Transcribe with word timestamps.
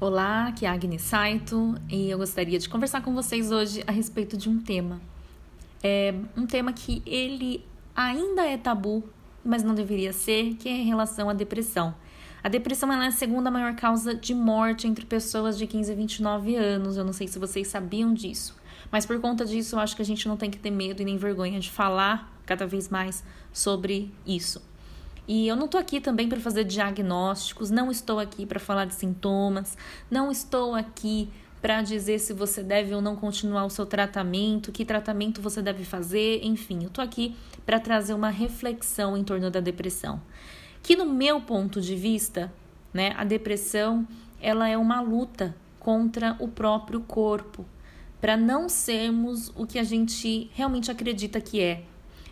Olá, 0.00 0.46
aqui 0.46 0.64
é 0.64 0.68
a 0.70 0.72
Agnes 0.72 1.02
Saito 1.02 1.74
e 1.86 2.08
eu 2.08 2.16
gostaria 2.16 2.58
de 2.58 2.66
conversar 2.70 3.02
com 3.02 3.12
vocês 3.12 3.52
hoje 3.52 3.84
a 3.86 3.92
respeito 3.92 4.34
de 4.34 4.48
um 4.48 4.58
tema. 4.58 4.98
É 5.82 6.14
um 6.34 6.46
tema 6.46 6.72
que 6.72 7.02
ele 7.04 7.62
ainda 7.94 8.46
é 8.46 8.56
tabu, 8.56 9.04
mas 9.44 9.62
não 9.62 9.74
deveria 9.74 10.10
ser, 10.14 10.54
que 10.54 10.70
é 10.70 10.72
em 10.72 10.86
relação 10.86 11.28
à 11.28 11.34
depressão. 11.34 11.94
A 12.42 12.48
depressão 12.48 12.90
é 12.90 13.06
a 13.08 13.10
segunda 13.10 13.50
maior 13.50 13.76
causa 13.76 14.14
de 14.14 14.34
morte 14.34 14.88
entre 14.88 15.04
pessoas 15.04 15.58
de 15.58 15.66
15 15.66 15.92
a 15.92 15.94
29 15.94 16.56
anos. 16.56 16.96
Eu 16.96 17.04
não 17.04 17.12
sei 17.12 17.28
se 17.28 17.38
vocês 17.38 17.68
sabiam 17.68 18.14
disso, 18.14 18.56
mas 18.90 19.04
por 19.04 19.20
conta 19.20 19.44
disso 19.44 19.74
eu 19.74 19.80
acho 19.80 19.94
que 19.94 20.00
a 20.00 20.06
gente 20.06 20.26
não 20.26 20.38
tem 20.38 20.50
que 20.50 20.58
ter 20.58 20.70
medo 20.70 21.02
e 21.02 21.04
nem 21.04 21.18
vergonha 21.18 21.60
de 21.60 21.70
falar 21.70 22.40
cada 22.46 22.66
vez 22.66 22.88
mais 22.88 23.22
sobre 23.52 24.10
isso. 24.26 24.62
E 25.28 25.46
eu 25.46 25.56
não 25.56 25.66
estou 25.66 25.80
aqui 25.80 26.00
também 26.00 26.28
para 26.28 26.40
fazer 26.40 26.64
diagnósticos, 26.64 27.70
não 27.70 27.90
estou 27.90 28.18
aqui 28.18 28.44
para 28.44 28.58
falar 28.58 28.84
de 28.84 28.94
sintomas, 28.94 29.76
não 30.10 30.30
estou 30.30 30.74
aqui 30.74 31.28
para 31.60 31.82
dizer 31.82 32.18
se 32.18 32.32
você 32.32 32.62
deve 32.62 32.94
ou 32.94 33.02
não 33.02 33.14
continuar 33.14 33.64
o 33.64 33.70
seu 33.70 33.84
tratamento, 33.84 34.72
que 34.72 34.84
tratamento 34.84 35.42
você 35.42 35.60
deve 35.60 35.84
fazer, 35.84 36.40
enfim, 36.42 36.82
eu 36.82 36.88
estou 36.88 37.04
aqui 37.04 37.36
para 37.66 37.78
trazer 37.78 38.14
uma 38.14 38.30
reflexão 38.30 39.16
em 39.16 39.22
torno 39.22 39.50
da 39.50 39.60
depressão. 39.60 40.20
Que 40.82 40.96
no 40.96 41.04
meu 41.04 41.40
ponto 41.42 41.80
de 41.80 41.94
vista, 41.94 42.52
né, 42.92 43.12
a 43.16 43.24
depressão 43.24 44.08
ela 44.40 44.68
é 44.68 44.76
uma 44.76 45.00
luta 45.00 45.54
contra 45.78 46.34
o 46.38 46.48
próprio 46.48 47.00
corpo, 47.00 47.66
para 48.20 48.36
não 48.36 48.68
sermos 48.68 49.50
o 49.54 49.66
que 49.66 49.78
a 49.78 49.84
gente 49.84 50.50
realmente 50.54 50.90
acredita 50.90 51.40
que 51.40 51.60
é. 51.60 51.84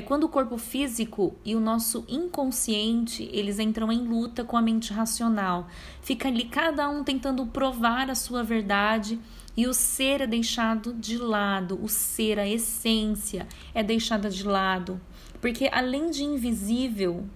É 0.00 0.02
quando 0.02 0.24
o 0.24 0.30
corpo 0.30 0.56
físico 0.56 1.36
e 1.44 1.54
o 1.54 1.60
nosso 1.60 2.06
inconsciente, 2.08 3.28
eles 3.34 3.58
entram 3.58 3.92
em 3.92 3.98
luta 3.98 4.42
com 4.42 4.56
a 4.56 4.62
mente 4.62 4.94
racional. 4.94 5.68
Fica 6.00 6.26
ali 6.26 6.46
cada 6.46 6.88
um 6.88 7.04
tentando 7.04 7.44
provar 7.44 8.08
a 8.08 8.14
sua 8.14 8.42
verdade 8.42 9.20
e 9.54 9.66
o 9.66 9.74
ser 9.74 10.22
é 10.22 10.26
deixado 10.26 10.94
de 10.94 11.18
lado, 11.18 11.78
o 11.82 11.86
ser, 11.86 12.38
a 12.38 12.48
essência 12.48 13.46
é 13.74 13.82
deixada 13.82 14.30
de 14.30 14.42
lado. 14.42 14.98
Porque 15.38 15.68
além 15.70 16.08
de 16.08 16.24
invisível, 16.24 17.26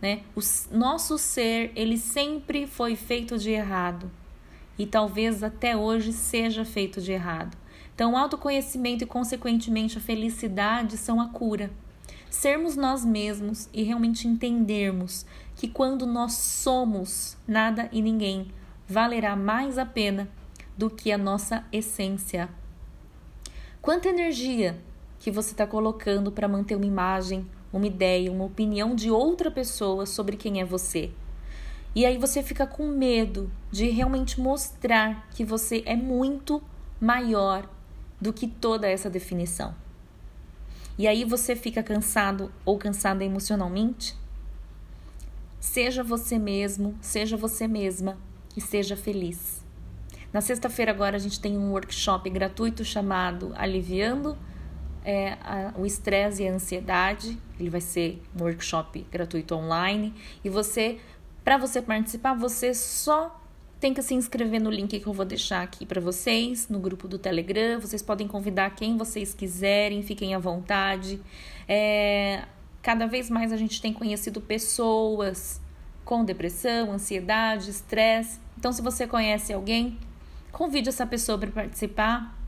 né, 0.00 0.22
o 0.36 0.40
nosso 0.70 1.18
ser, 1.18 1.72
ele 1.74 1.98
sempre 1.98 2.68
foi 2.68 2.94
feito 2.94 3.36
de 3.36 3.50
errado. 3.50 4.08
E 4.78 4.86
talvez 4.86 5.42
até 5.42 5.76
hoje 5.76 6.12
seja 6.12 6.64
feito 6.64 7.00
de 7.00 7.10
errado. 7.10 7.58
Então, 7.92 8.12
o 8.12 8.16
autoconhecimento 8.16 9.02
e, 9.02 9.08
consequentemente, 9.08 9.98
a 9.98 10.00
felicidade 10.00 10.96
são 10.96 11.20
a 11.20 11.28
cura 11.28 11.68
sermos 12.32 12.76
nós 12.76 13.04
mesmos 13.04 13.68
e 13.74 13.82
realmente 13.82 14.26
entendermos 14.26 15.26
que 15.54 15.68
quando 15.68 16.06
nós 16.06 16.32
somos 16.32 17.36
nada 17.46 17.90
e 17.92 18.00
ninguém, 18.00 18.50
valerá 18.88 19.36
mais 19.36 19.76
a 19.76 19.84
pena 19.84 20.26
do 20.76 20.88
que 20.88 21.12
a 21.12 21.18
nossa 21.18 21.62
essência. 21.70 22.48
Quanta 23.82 24.08
energia 24.08 24.80
que 25.18 25.30
você 25.30 25.52
está 25.52 25.66
colocando 25.66 26.32
para 26.32 26.48
manter 26.48 26.74
uma 26.74 26.86
imagem, 26.86 27.46
uma 27.70 27.86
ideia, 27.86 28.32
uma 28.32 28.44
opinião 28.44 28.94
de 28.94 29.10
outra 29.10 29.50
pessoa 29.50 30.06
sobre 30.06 30.38
quem 30.38 30.58
é 30.58 30.64
você. 30.64 31.10
E 31.94 32.06
aí 32.06 32.16
você 32.16 32.42
fica 32.42 32.66
com 32.66 32.88
medo 32.88 33.52
de 33.70 33.90
realmente 33.90 34.40
mostrar 34.40 35.28
que 35.32 35.44
você 35.44 35.82
é 35.84 35.94
muito 35.94 36.62
maior 36.98 37.68
do 38.18 38.32
que 38.32 38.46
toda 38.46 38.88
essa 38.88 39.10
definição. 39.10 39.74
E 40.98 41.08
aí 41.08 41.24
você 41.24 41.56
fica 41.56 41.82
cansado 41.82 42.52
ou 42.64 42.78
cansada 42.78 43.24
emocionalmente? 43.24 44.14
Seja 45.58 46.02
você 46.02 46.38
mesmo, 46.38 46.96
seja 47.00 47.36
você 47.36 47.66
mesma 47.66 48.18
e 48.56 48.60
seja 48.60 48.96
feliz. 48.96 49.64
Na 50.32 50.40
sexta-feira 50.40 50.90
agora 50.90 51.16
a 51.16 51.20
gente 51.20 51.40
tem 51.40 51.58
um 51.58 51.72
workshop 51.72 52.28
gratuito 52.30 52.84
chamado 52.84 53.52
Aliviando 53.54 54.36
é, 55.04 55.32
a, 55.42 55.74
o 55.76 55.84
estresse 55.84 56.42
e 56.42 56.48
a 56.48 56.52
ansiedade. 56.52 57.38
Ele 57.58 57.70
vai 57.70 57.80
ser 57.80 58.22
um 58.38 58.42
workshop 58.42 59.06
gratuito 59.10 59.54
online 59.54 60.14
e 60.44 60.48
você, 60.48 60.98
para 61.44 61.56
você 61.58 61.80
participar, 61.80 62.34
você 62.34 62.74
só 62.74 63.41
tem 63.82 63.92
que 63.92 64.00
se 64.00 64.14
inscrever 64.14 64.60
no 64.60 64.70
link 64.70 65.00
que 65.00 65.06
eu 65.08 65.12
vou 65.12 65.24
deixar 65.24 65.60
aqui 65.60 65.84
para 65.84 66.00
vocês, 66.00 66.68
no 66.68 66.78
grupo 66.78 67.08
do 67.08 67.18
Telegram. 67.18 67.80
Vocês 67.80 68.00
podem 68.00 68.28
convidar 68.28 68.70
quem 68.76 68.96
vocês 68.96 69.34
quiserem, 69.34 70.04
fiquem 70.04 70.36
à 70.36 70.38
vontade. 70.38 71.20
É, 71.66 72.44
cada 72.80 73.08
vez 73.08 73.28
mais 73.28 73.52
a 73.52 73.56
gente 73.56 73.82
tem 73.82 73.92
conhecido 73.92 74.40
pessoas 74.40 75.60
com 76.04 76.24
depressão, 76.24 76.92
ansiedade, 76.92 77.70
estresse. 77.70 78.38
Então, 78.56 78.72
se 78.72 78.80
você 78.80 79.04
conhece 79.04 79.52
alguém, 79.52 79.98
convide 80.52 80.88
essa 80.88 81.04
pessoa 81.04 81.36
para 81.36 81.50
participar 81.50 82.38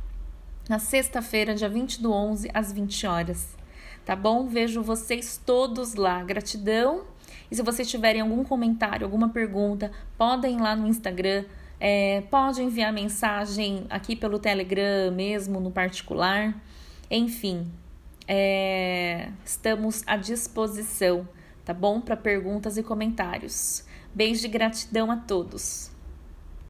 na 0.68 0.78
sexta-feira, 0.78 1.52
dia 1.52 1.68
20 1.68 2.00
do 2.00 2.12
11, 2.12 2.48
às 2.54 2.70
20 2.70 3.08
horas. 3.08 3.56
Tá 4.06 4.14
bom? 4.14 4.46
Vejo 4.46 4.84
vocês 4.84 5.40
todos 5.44 5.96
lá. 5.96 6.22
Gratidão 6.22 7.02
e 7.50 7.56
se 7.56 7.62
vocês 7.62 7.88
tiverem 7.88 8.20
algum 8.20 8.42
comentário, 8.44 9.04
alguma 9.04 9.28
pergunta, 9.28 9.90
podem 10.16 10.56
ir 10.56 10.60
lá 10.60 10.74
no 10.74 10.86
Instagram, 10.86 11.44
é, 11.78 12.22
pode 12.30 12.62
enviar 12.62 12.92
mensagem 12.92 13.86
aqui 13.90 14.16
pelo 14.16 14.38
Telegram 14.38 15.10
mesmo, 15.12 15.60
no 15.60 15.70
particular. 15.70 16.54
Enfim, 17.10 17.70
é, 18.26 19.28
estamos 19.44 20.02
à 20.06 20.16
disposição, 20.16 21.28
tá 21.64 21.74
bom? 21.74 22.00
Para 22.00 22.16
perguntas 22.16 22.76
e 22.76 22.82
comentários. 22.82 23.84
Beijo 24.14 24.42
de 24.42 24.48
gratidão 24.48 25.10
a 25.10 25.16
todos. 25.16 25.93